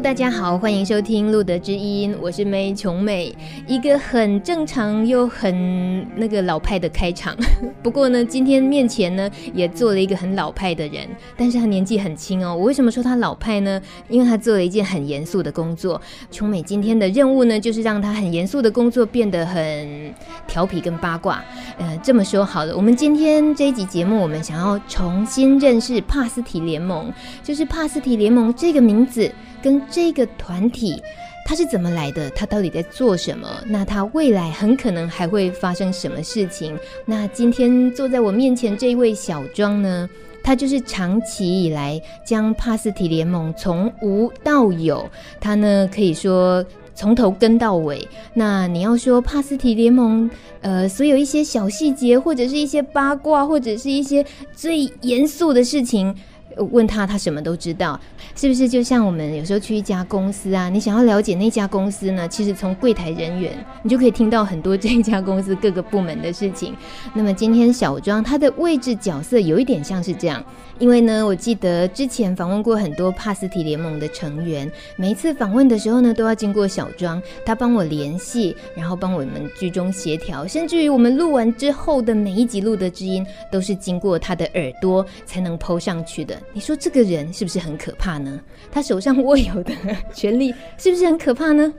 [0.00, 3.34] 大家好，欢迎收听《路德之音》，我是梅琼美，
[3.66, 7.34] 一个很正常又很那个老派的开场。
[7.82, 12.54] 不过呢，今天面前呢也坐了一个很老派的人，但是他年纪很轻哦。
[12.54, 13.80] 我为什么说他老派呢？
[14.08, 16.00] 因为他做了一件很严肃的工作。
[16.30, 20.14] 琼美今天的任务呢，就是让他很严肃的工作变得很
[20.46, 21.42] 调皮跟八卦。
[21.78, 27.10] 呃，这么说好了，我们今天这一集节目，我们想要重新认识帕斯提联盟，
[27.42, 29.32] 就是帕斯提联盟这个名字。
[29.66, 31.02] 跟这个团体，
[31.44, 32.30] 它是怎么来的？
[32.30, 33.48] 它到底在做什么？
[33.66, 36.78] 那它未来很可能还会发生什么事情？
[37.04, 40.08] 那今天坐在我面前这一位小庄呢，
[40.40, 48.06] 他就是长期以来将帕斯提联盟从无到有，他呢可以说从头跟到尾。
[48.34, 56.14] 那你要说帕斯提联盟，呃，所有一些小细节，或者是一些八卦，或者是一些最严肃的事情。
[56.56, 57.98] 问他，他什么都知道，
[58.34, 58.68] 是不是？
[58.68, 66.74] 就像我们有时候去一家公司啊，你想要了解那家公司呢，其实从柜台人员，你就可以听到很多这一家公司 各个部门的事情。
[67.14, 70.42] 那么今天小庄他的位置角色有一点像是这样。
[70.78, 86.38] 因为呢，我记得之前访问过很多帕斯提联盟的成员，每一次访问的时候呢，都要经过小庄，他帮我联系，然后帮我们居中协调，甚至于我们录完之后的每一集录的知音，都是经过他的耳朵才能 po 上去的。
[86.52, 88.40] 你说这个人是不是很可怕呢？
[88.70, 89.74] 他手上握有的
[90.14, 91.72] 权力 是不是很可怕呢？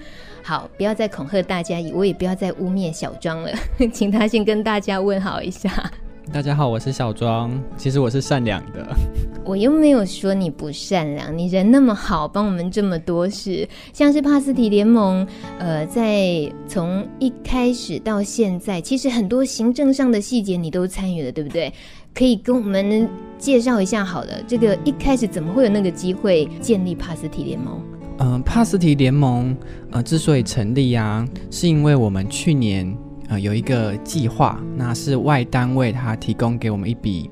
[0.43, 3.51] 好，不要再恐吓大家，我也不要再污蔑小庄了，
[3.91, 5.91] 请他先跟大家问好一下。
[6.31, 7.51] 大家好，我是小庄。
[7.77, 8.85] 其实我是善良的，
[9.45, 13.67] 我又没有说你不善良，你人那么好，帮我们这么多事。
[13.93, 15.25] 像是帕斯提联盟，
[15.57, 21.73] 呃，在从一开始到现在，其实很多行政上的细节你都参与了，对不对？
[22.17, 23.07] 可以跟我们
[23.37, 24.41] 介绍一下好了。
[24.47, 27.79] 这个一开始怎么会有那个机会建立帕斯提联盟？
[28.17, 29.55] 嗯、帕斯提联盟，
[29.91, 32.97] 呃，之所以成立、啊，是因为我们去年。
[33.29, 37.29] 呃，有一个计划，那是外单位他提供给我们一笔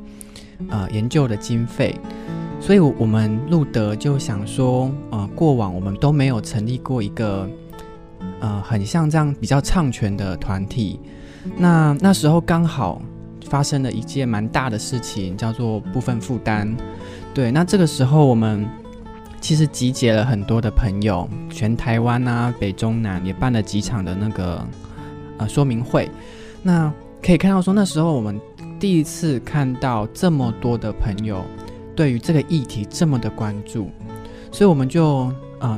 [0.68, 1.96] 呃研究的经费，
[2.60, 7.50] 所以我们路德就想说，呃，过往我们都没有成立过一个
[8.42, 11.00] 呃很像这样比较唱权的团体，
[11.56, 13.02] 那那时候刚好
[13.50, 16.76] 发生了一件蛮大的事情，叫做部分负担，
[17.34, 18.68] 对，那这个时候我们
[19.40, 24.66] 其实集结了很多的朋友，全台湾啊，北中南也办了几场的那个。
[25.38, 26.10] 呃，说明会，
[26.64, 26.90] 那
[27.22, 28.40] 可以看到说，那时候我们
[28.80, 31.44] 第一次看到这么多的朋友
[31.94, 33.90] 对于这个议题这么的关注，
[34.50, 35.30] 所以我们就
[35.60, 35.78] 呃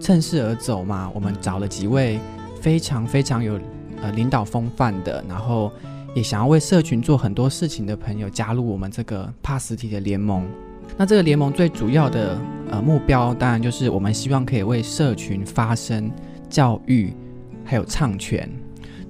[0.00, 2.18] 趁势而走嘛，我们找了几位
[2.62, 3.60] 非常非常有
[4.00, 5.70] 呃领导风范的，然后
[6.18, 10.44] 也想要为社群做很多事情的朋友加入我们这个帕斯体的联盟。
[10.96, 12.36] 那这个联盟最主要的
[12.72, 16.10] 呃目标，当然就是我们希望可以为社群发声、
[16.50, 17.14] 教育，
[17.64, 18.50] 还有唱权。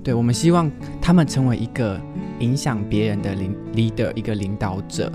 [0.04, 0.70] 对，我们希望
[1.00, 1.98] 他们成为一个
[2.40, 5.10] 影响别人的领 leader，一个领导者。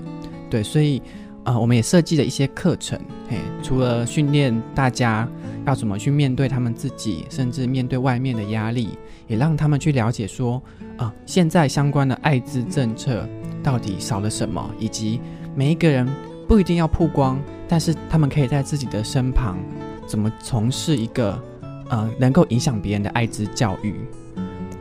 [0.50, 1.00] 对，所以
[1.44, 5.28] 呃，我们也设计了一些课程，嘿，除了训练大家
[5.64, 10.60] 要怎么去面对他们自己，甚至面对外面的压力，也让他们去了解说，
[10.96, 13.28] 啊、现在相关的艾滋政策
[13.62, 15.20] 到底少了什么，以及
[15.54, 16.08] 每一个人
[16.48, 19.58] 不一定要曝光，但是他们可以在自己的身旁
[20.06, 21.42] 怎么从事一个
[21.88, 23.94] 呃能够影响别人的艾滋教育。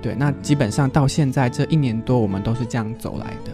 [0.02, 3.52] 对，那基本上到现在这一年多，我们都是这样走来的。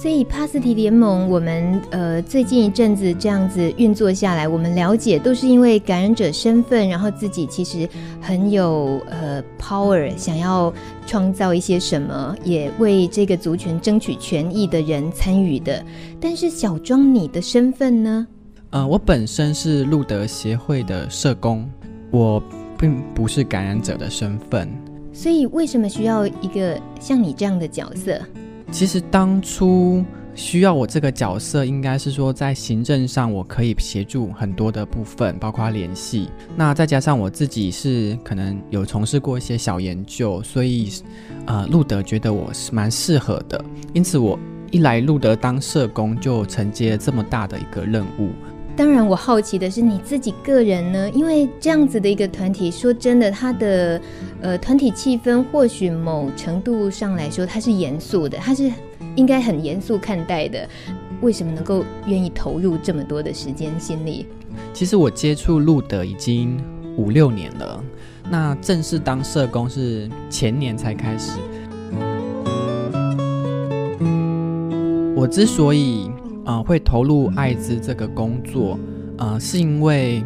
[0.00, 7.88] 所以帕斯提联盟，我们呃最近一阵子这样子运作下来，我们了解都是因为感染者身份，然后自己其实
[8.20, 10.72] 很有呃 power，想要
[11.04, 15.84] 创造一些什么，也为这个族群争取权益的人参与的。
[16.20, 18.24] 但是小庄，你的身份呢？
[18.70, 21.68] 呃，我本身是路德协会的社工，
[22.12, 22.40] 我
[22.78, 24.68] 并不是感染者的身份。
[25.12, 28.16] 所以，为什么需要一个像你这样的角色？
[28.70, 30.04] 其实当初
[30.34, 36.28] 需要我这个角色，应该是说在行政上我可以协助很多的部分，包括联系。
[36.54, 40.92] 那再加上我自己是可能有从事过一些小研究，所以
[41.46, 43.62] 呃，路德觉得我是蛮适合的。
[43.94, 44.38] 因此，我
[44.70, 48.30] 一来路德当社工，就承接这么大的一个任务。
[48.78, 54.00] 当然，我好奇的是你自己个人呢，因为这样子的一个团体，说真的，它的
[54.40, 58.70] 呃团体气氛或许某程度上来说，它是严肃的，它是
[59.16, 60.64] 应该很严肃看待的。
[61.22, 64.28] 为什么能够愿意投入这么多的时间心力？
[64.72, 66.56] 其实我接触路德已经
[66.96, 67.82] 五六年了，
[68.30, 71.32] 那正式当社工是前年才开始。
[75.16, 76.08] 我之所以
[76.48, 78.78] 呃会投入爱滋这个工作，
[79.18, 80.24] 呃，是因为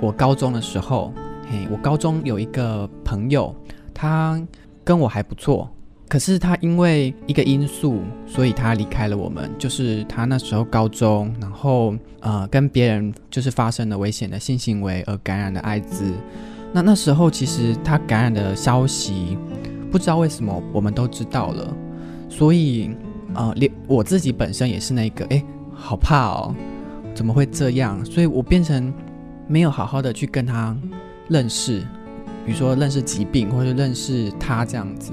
[0.00, 1.12] 我高中的时候，
[1.48, 3.54] 嘿，我高中有一个朋友，
[3.94, 4.40] 他
[4.82, 5.70] 跟我还不错。
[6.08, 9.48] 可是他因为一个因素，所以他离开了我们。
[9.56, 16.12] 就是他那时候高中，然后呃跟别人就是发生了危险的性行为而感染了艾滋。
[16.72, 19.38] 那那时候其实他感染的消息，
[19.88, 21.72] 不知道为什么我们都知道了。
[22.28, 22.90] 所以
[23.34, 25.44] 呃连我自己本身也是那个，诶，
[25.80, 26.54] 好怕哦，
[27.14, 28.04] 怎么会这样？
[28.04, 28.92] 所以我变成
[29.48, 30.76] 没有好好的去跟他
[31.28, 31.80] 认识，
[32.44, 35.12] 比如说认识疾病或者认识他这样子。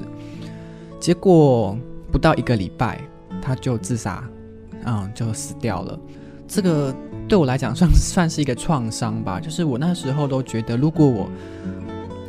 [1.00, 1.78] 结果
[2.12, 3.00] 不到一个礼拜，
[3.42, 4.24] 他就自杀，
[4.86, 5.98] 嗯，就死掉了。
[6.48, 6.94] 这个
[7.28, 9.40] 对我来讲算 算是一个创伤吧。
[9.40, 11.30] 就是我那时候都觉得，如果我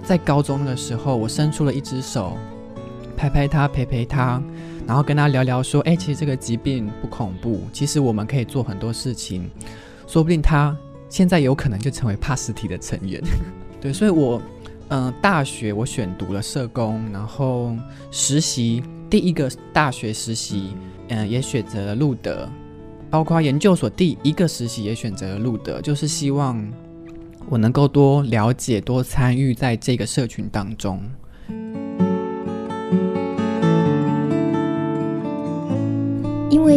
[0.04, 2.36] 在高中的时候，我伸出了一只手，
[3.16, 4.42] 拍拍他，陪陪他，
[4.88, 9.48] 然后跟他聊聊，说：“哎，其实这个疾病不恐怖，其实我们可以做很多事情，
[10.08, 10.76] 说不定他
[11.08, 13.22] 现在有可能就成为帕斯提的成员。
[13.80, 14.42] ”对，所以我。
[14.90, 17.76] 嗯，大学我选读了社工，然后
[18.10, 20.72] 实习第一个大学实习，
[21.08, 22.48] 嗯，也选择了路德，
[23.10, 26.66] 包括研究所第一个实习也选择了路德，就是希望
[27.50, 31.02] 我能够多了解、多参与在这个社群当中。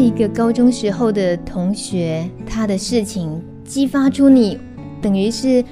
[0.02, 4.58] 一个高中时候的同学，他的事情激发出你，
[5.02, 5.64] 等于是。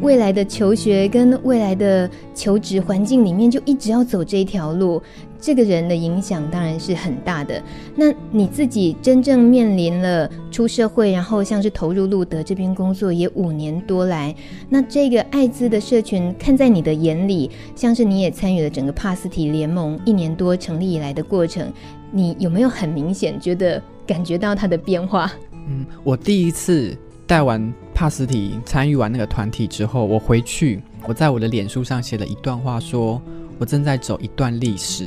[0.00, 5.02] 未来的求学跟未来的求职环境里面，就一直要走这条路，
[5.40, 7.60] 这个人的影响当然是很大的。
[7.96, 14.32] 那你自己真正面临了出社会，然后像是投入路德这边工作也五年多来，
[14.68, 21.72] 那这个艾滋的社群看在你的眼里，像是你也参与了整个帕斯提联盟一年多成立以来的过程，
[22.10, 25.30] 你有没有很明显觉得感觉到它的变化？
[25.68, 26.96] 嗯，我第一次。
[27.26, 33.20] 带完帕斯提，参与完那个团体之后，我回去，我在我的脸书上写了一段话，说
[33.58, 35.04] 我正在走一段历史。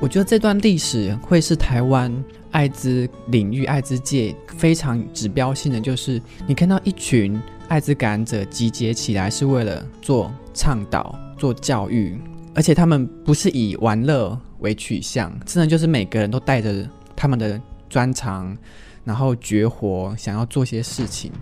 [0.00, 2.12] 我觉得这段历史会是台湾
[2.50, 12.20] 艾滋领域、艾滋界非常指标性的，就是你看到一群艾滋感染者集结起来，是为了做倡导、做教育，
[12.54, 18.56] 而且他们不是以玩乐为取向，真的就是每个人都带着他们的专长。
[19.04, 21.32] 然后绝活，想要做些事情，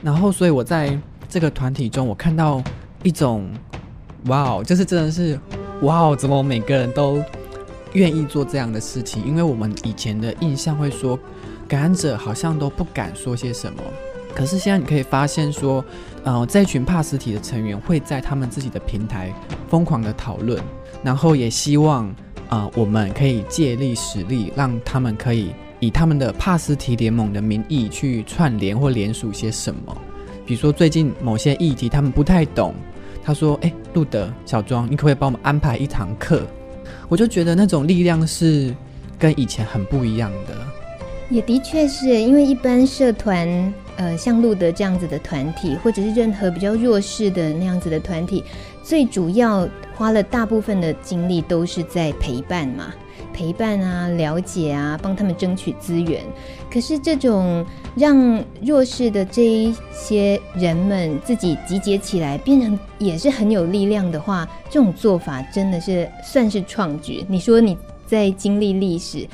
[0.00, 0.96] 然后所以我在
[1.28, 2.62] 这个团体中，我看到
[3.02, 3.50] 一种
[4.26, 5.36] 哇哦，就是真的是
[5.82, 7.20] 哇哦，怎么每个人都
[7.94, 9.26] 愿意做这样的事情？
[9.26, 11.18] 因为我们以前的印象会说，
[11.66, 13.82] 感染者好像都不敢说些什么，
[14.34, 15.84] 可是现在你可以发现说，
[16.24, 19.32] 呃，这群帕斯提的成员会在他们自己的平台
[19.68, 20.60] 疯狂的讨论，
[21.02, 22.14] 然后也希望
[22.48, 25.52] 呃我们可以借力使力，让他们可以。
[25.82, 29.96] 以他们的帕斯提联盟的名义去串联或联署些什么，
[30.44, 32.74] 比如说最近某些议题他们不太懂，
[33.24, 36.46] 他说：“哎，路德、小庄，你可不可以帮我们安排一堂课？”
[37.08, 38.76] 我就觉得那种力量是
[39.18, 40.54] 跟以前很不一样的。
[41.30, 48.42] 也的确是因为一般社团，呃，像路德这样子的团体，或者是任何比较弱势的那样子的团体，
[48.82, 52.94] 最主要花了大部分的精力都是在陪伴嘛。
[53.30, 56.24] 陪伴啊，了解啊，帮他们争取资源。
[56.72, 57.64] 可是这种
[57.94, 67.22] 让弱势的这一些人们自己集结起来，变成也是很有力量的话，这种做法真的是算是创举。
[67.28, 67.76] 你说你
[68.06, 69.28] 在经历历史，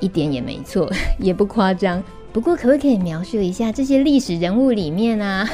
[0.00, 0.90] 一点也没错，
[1.20, 2.02] 也不夸张。
[2.32, 5.48] 不过，可不可以描述一下这些历史人物里面啊？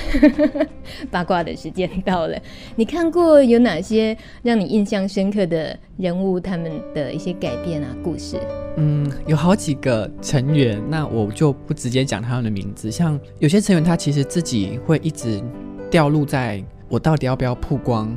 [1.11, 2.39] 八卦的时间到了，
[2.77, 6.39] 你看过有哪些让你印象深刻的人物？
[6.39, 8.37] 他们的一些改变啊，故事？
[8.77, 12.91] 嗯，有好几个成员，那我就不直接讲他们的名字。
[12.91, 15.43] 像有些成员，他其实自己会一直
[15.91, 18.15] 掉入在我到底要不要曝光，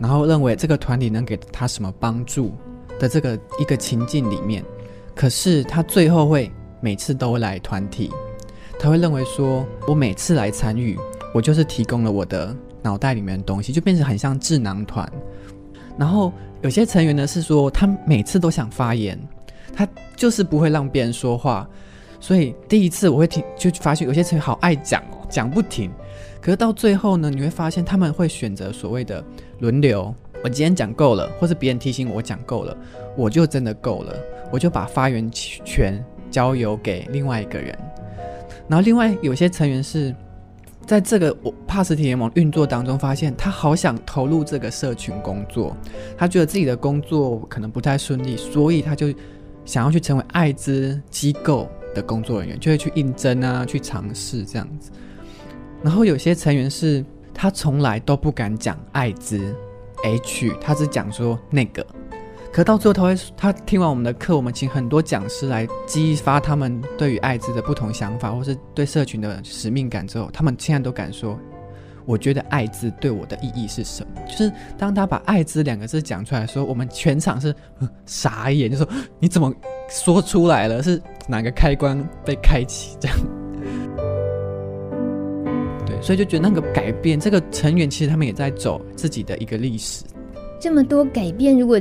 [0.00, 2.50] 然后认为这个团体能给他什么帮助
[2.98, 4.64] 的这个一个情境里面，
[5.14, 6.50] 可是他最后会。
[6.82, 8.10] 每次都来团体，
[8.78, 10.98] 他会认为说，我每次来参与，
[11.32, 15.10] 我就是提供了我的脑袋里面的东西，就变成很像智囊团。
[15.96, 19.16] 然后有些成员呢是说，他每次都想发言，
[19.72, 19.86] 他
[20.16, 21.68] 就是不会让别人说话。
[22.18, 25.88] 所以第一次我会听，就发现有些成员好爱讲哦，讲不停。
[26.40, 29.24] 可是到最后呢，你会发现他们会选择所谓的
[29.60, 30.12] 轮流。
[30.42, 32.76] 我今天讲够了，或是别人提醒我讲够了，
[33.16, 34.12] 我就真的够了，
[34.50, 36.04] 我就把发言权。
[36.32, 37.78] 交由给另外一个人。
[38.68, 40.14] 然后另外有些成员是
[40.86, 45.76] 在这个我帕斯提联盟运作当中，发现他好想投入这个社群工作，
[46.16, 49.12] 他觉得自己的工作可能不太顺利，所以他就
[49.64, 54.90] 想要去成为艾滋机构的工作人员，就会去应征啊，去尝试这样子。
[55.82, 59.54] 然后有些成员是他从来都不敢讲艾滋
[60.04, 61.86] H，他只讲说那个。
[62.52, 71.38] 可到最后，他会他听完我们的课，我们请很多讲师来激发他们对于艾滋的不同想法，或是对社群的使命感之后，他们现在都敢说
[72.04, 77.54] ：“我觉得艾滋对我的意义是什么？”就是当他把“艾滋”两个字讲出来的时候，我们全场是
[78.04, 78.86] 傻眼，就说
[79.18, 79.50] ：“你怎么
[79.88, 80.82] 说出来了？
[80.82, 83.16] 是哪个开关被开启？”这样。
[85.86, 90.04] 对，所以就觉得那个改变，这个成员其实他们也在走自己的一个历史。
[90.60, 91.80] 这么多改变，如果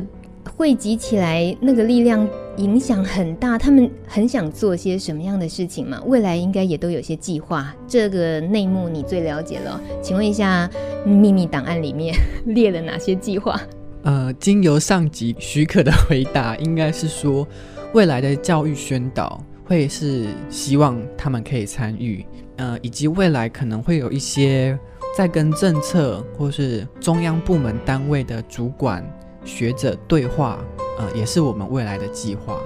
[0.55, 3.57] 汇集起来，那个力量影响很大。
[3.57, 6.01] 他们很想做些什么样的事情嘛？
[6.05, 7.73] 未来应该也都有些计划。
[7.87, 9.79] 这个内幕你最了解了。
[10.01, 10.69] 请问一下，
[11.05, 13.59] 秘密档案里面列了哪些计划？
[14.03, 17.47] 呃，经由上级许可的回答，应该是说，
[17.93, 22.25] 未来的教育宣导会是希望他们可以参与。
[22.57, 24.77] 呃，以及未来可能会有一些
[25.17, 29.03] 在跟政策或是中央部门单位的主管。
[29.43, 30.59] 学者对话，
[30.99, 32.59] 呃，也是我们未来的计划。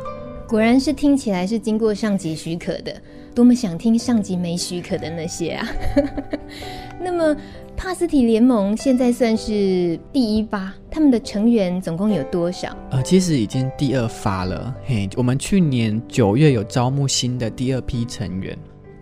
[0.47, 2.95] 果然是听起来是经过上级许可的，
[3.33, 5.67] 多么想听上级没许可的那些啊！
[7.01, 7.35] 那么
[7.75, 12.69] 帕斯提联盟现在算是第一发，他们的成员总共有多少？
[12.91, 14.73] 呃，其实已经第二发了。
[14.85, 18.55] 嘿，我们去年九月有招募新的第二批成员，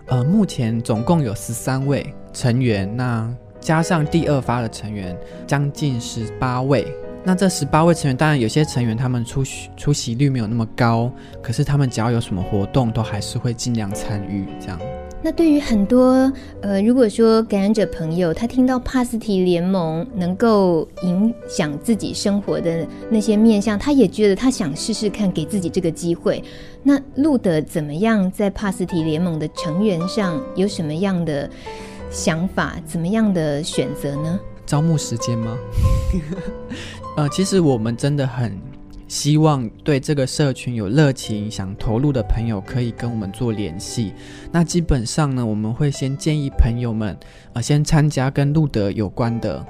[0.07, 6.87] 呃，目前总共有十三位成员，那加上第二发的成员，将近十八位。
[7.25, 11.09] 那这十八位成员，当然有些成员他们出席出席率没有那么高，
[11.41, 14.45] 可是他们只要有什么活动，都还是会尽量参与。
[14.59, 14.77] 这样。
[15.25, 16.29] 那对于很多
[16.61, 26.43] 呃，如果说感染者朋友他听到帕斯提联盟能够影响自己生活的那些面向，他也觉得他想试试看，给自己这个机会。
[26.83, 31.49] 那路德怎么样在帕斯提联盟的成员上有什么样的
[32.11, 32.75] 想法？
[32.85, 34.37] 怎么样的选择呢？
[34.65, 35.57] 招募时间吗？
[37.15, 38.59] 呃，其实我们真的很
[39.07, 44.13] 希望对这个社群有热情、想投入的朋友可以跟我们做联系。
[44.51, 47.15] 那基本上呢，我们会先建议朋友们，
[47.53, 49.63] 呃，先参加跟路德有关的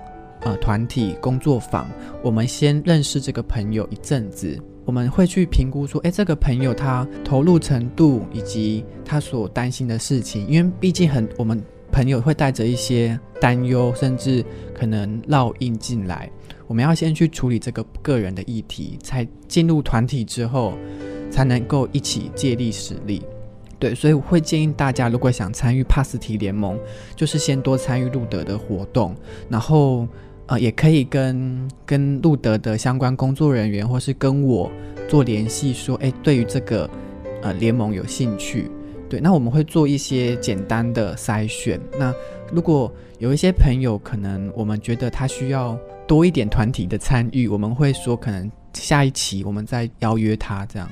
[0.44, 1.86] 呃团体工作坊。
[2.22, 16.32] 我们先认识这个朋友一阵子，我们会去评估说，诶，这个朋友他投入程度以及他所担心的事情，因为毕竟很我们朋友会带着一些担忧，甚至可能烙印进来。
[16.74, 20.74] 我们要先去处理这个个人的议题，才进入团体之后，
[21.30, 23.22] 才能够一起借力使力。
[23.78, 26.76] 对，所以我会建议大家，如果想参与帕斯提联盟，
[27.16, 29.16] 就是先多参与路德的活动，
[29.48, 30.08] 然后
[30.48, 34.72] 呃，也可以跟跟路德的相关工作人员，或是跟我
[35.08, 36.90] 做联系，说，哎，对于这个
[37.44, 38.72] 呃联盟有兴趣。
[39.08, 41.80] 对，那我们会做一些简单的筛选。
[42.00, 42.12] 那
[42.54, 45.78] 如果有一些朋友，可能我们觉得他需要。
[46.06, 50.88] 多一点团体的参与，我们会说可能下一期我们再邀约他这样。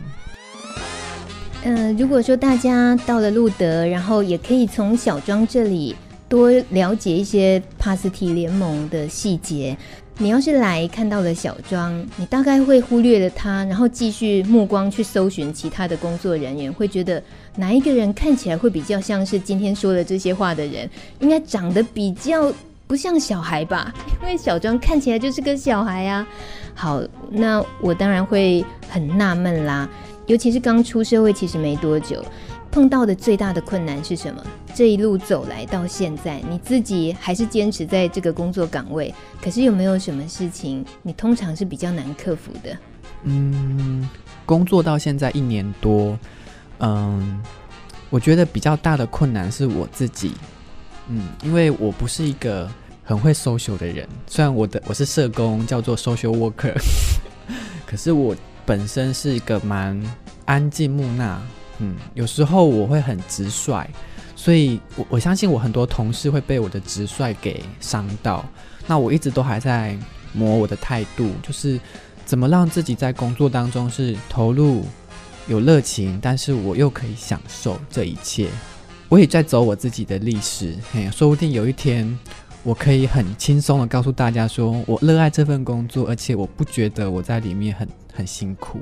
[1.65, 5.94] 嗯、如果说大家到了路德，然后也可以从小庄这里
[6.30, 9.77] 多了解一些帕斯提联盟的细节。
[10.18, 17.22] 你要是来看到了小庄，你大概会忽略了他，然后继续目光去搜寻其他的工作人员，会觉得
[17.55, 20.89] 哪一个人看起来会比较像是今天说的这些话的人，
[21.20, 22.51] 应该长得比较。
[22.88, 23.89] 不像小孩吧？
[24.22, 26.27] 因为小庄看起来就是个小孩啊。
[26.74, 29.89] 好，那我当然会很纳闷啦。
[30.25, 32.22] 尤其是刚出社会，其实没多久，
[32.70, 34.43] 碰到的最大的困难是什么？
[34.75, 42.77] 这一路走来到现在，你自己还是坚持在这个工作岗位，可是有没有什么事情你通常是比较难克服的？
[43.24, 44.10] 嗯，
[44.46, 46.20] 工作到现在一年多，
[46.82, 47.42] 嗯，
[48.10, 50.34] 我觉得比较大的困难是我自己。
[51.08, 52.70] 嗯，因为我不是一个
[53.04, 56.74] 很会 social 的人，虽然我的我是社工，叫做 social worker，
[57.86, 58.36] 可是我
[58.66, 60.02] 本身是一个蛮
[60.46, 61.40] 安静木讷。
[61.80, 63.88] 嗯，有时候我会很直率，
[64.36, 68.46] 所以我我相信我很多同事会被我的直率给伤到。
[68.86, 69.98] 那我一直都还在
[70.32, 71.80] 磨我的态度，就是
[72.24, 74.86] 怎么让自己在工作当中是投入、
[75.51, 78.48] 有热情，但是我又可以享受这一切。
[79.10, 82.17] 我也在走我自己的历史，嘿，说不定有一天，
[82.63, 88.79] 我可以很轻松的告诉大家说，我热爱这份工作，而且我不觉得我在里面很很辛苦。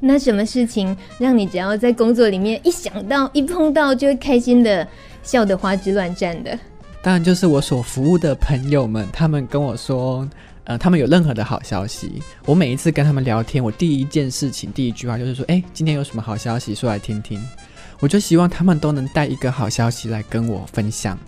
[0.00, 4.86] 那什么事情让你只要在工作里面一想到、一碰到就会开心的
[5.22, 6.58] 笑得花枝乱颤的？
[7.00, 10.28] 当然就是我所服务的朋友们，他们跟我说，
[10.66, 17.40] 呃，他们有任何的好消息，我每一次跟他们聊天，我第一件事情、第一句话就是说，哎，今天有什么好消息，说来听听。
[18.00, 21.18] 我就希望他们都能带一个好消息来跟我分享。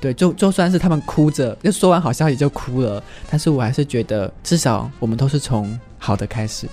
[0.00, 3.00] 对，就就算是他们哭着，就说完好消息就哭了，
[3.30, 6.66] 但是我还是觉得，至少我们都是从好的开始。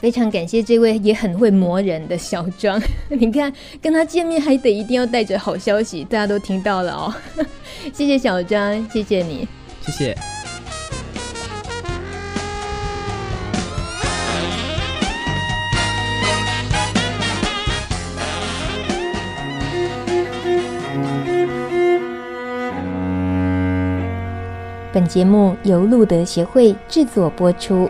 [0.00, 7.14] 非常感谢这位也很会磨人的小庄， 你看跟他见面还得一定要带着好消息，大家都听到了哦。
[7.94, 9.48] 谢谢小张，谢谢你，
[9.80, 10.37] 谢谢。
[24.98, 27.88] 本节目由路德协会制作播出。